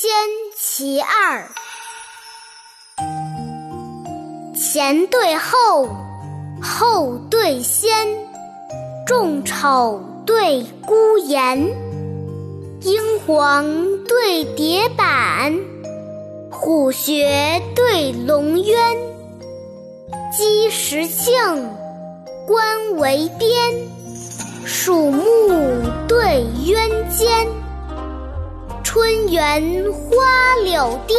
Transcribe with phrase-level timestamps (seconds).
[0.00, 0.10] 仙
[0.56, 1.46] 其二，
[4.54, 5.90] 前对后，
[6.62, 8.08] 后对先，
[9.06, 11.58] 众丑对孤颜，
[12.80, 13.66] 英皇
[14.04, 15.54] 对蝶板，
[16.50, 18.96] 虎穴对龙渊，
[20.34, 21.34] 鸡食庆，
[22.46, 23.50] 官为边，
[24.64, 25.22] 鼠目
[26.08, 27.59] 对渊间。
[28.92, 29.62] 春园
[29.92, 31.14] 花柳地，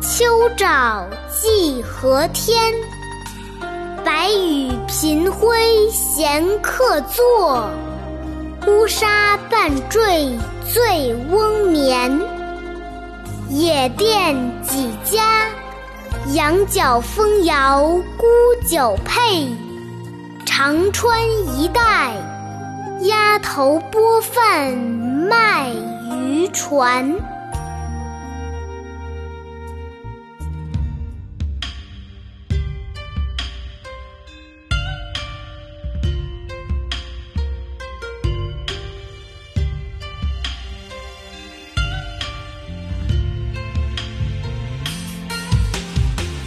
[0.00, 0.24] 秋
[0.56, 2.72] 沼寄荷天。
[4.02, 5.58] 白雨频辉
[5.90, 7.68] 闲客坐，
[8.66, 10.34] 乌纱半坠
[10.72, 12.18] 醉翁眠。
[13.50, 15.50] 野店几家，
[16.32, 17.82] 羊角风摇
[18.16, 18.26] 沽
[18.66, 19.46] 酒配。
[20.46, 21.20] 长川
[21.58, 22.14] 一带，
[23.02, 25.11] 鸭头拨饭。
[26.52, 27.10] 船，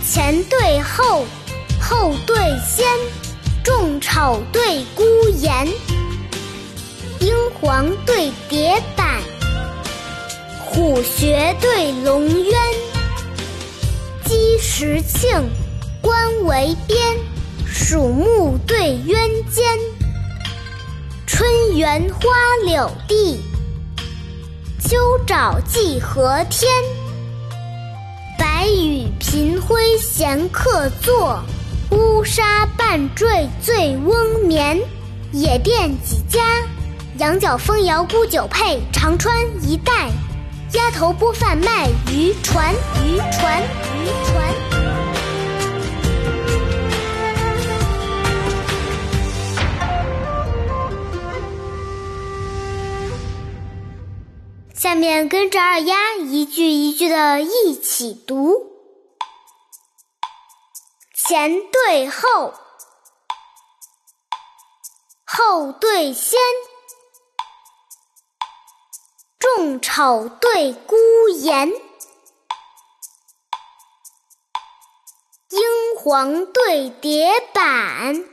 [0.07, 1.25] 前对后，
[1.81, 2.85] 后对先，
[3.63, 5.03] 众草对孤
[5.39, 5.67] 颜，
[7.19, 8.31] 英皇对。
[10.85, 12.53] 虎穴对龙渊，
[14.23, 15.31] 鸡食庆，
[15.99, 17.17] 官为边，
[17.65, 19.19] 鼠目对渊
[19.49, 19.65] 间。
[21.25, 22.29] 春园花
[22.67, 23.39] 柳地，
[24.79, 26.71] 秋沼寄荷天。
[28.37, 31.43] 白羽频辉闲客坐，
[31.89, 34.79] 乌纱半坠醉翁眠。
[35.31, 36.61] 野店几家，
[37.17, 38.79] 羊角风摇沽酒配。
[38.93, 40.11] 长川一带。
[40.75, 43.63] 鸭头播饭卖渔船，渔船，
[43.95, 44.53] 渔船。
[54.73, 58.73] 下面跟着二丫一句一句的一起读：
[61.13, 62.53] 前对后，
[65.25, 66.37] 后对先。
[69.45, 70.95] 众丑对孤
[71.29, 71.69] 颜，
[75.49, 75.61] 英
[75.99, 78.25] 皇对蝶板，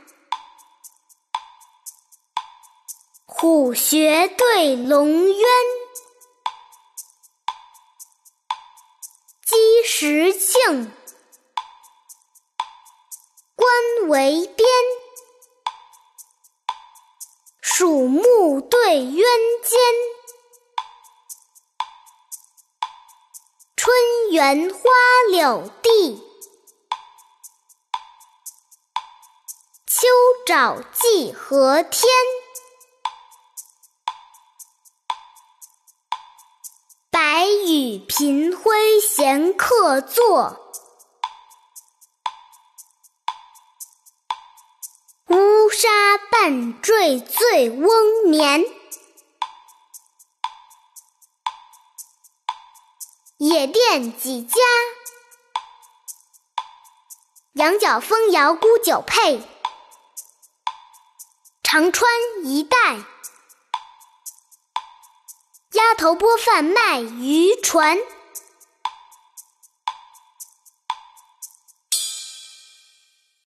[3.27, 5.49] 虎穴对龙渊，
[9.45, 10.91] 鸡食庆，
[13.55, 14.67] 官为边，
[17.61, 19.15] 鼠目对渊
[19.63, 19.79] 间。
[23.83, 24.79] 春园花
[25.29, 26.23] 柳地，
[29.85, 30.07] 秋
[30.45, 32.09] 沼寄荷天。
[37.11, 40.57] 白羽频辉闲客坐，
[45.27, 45.89] 乌纱
[46.31, 48.63] 半坠醉翁眠。
[53.45, 54.55] 野店几家，
[57.55, 59.43] 羊角风摇沽酒配。
[61.61, 62.09] 长川
[62.45, 62.77] 一带，
[65.73, 67.97] 鸭头拨饭卖渔船。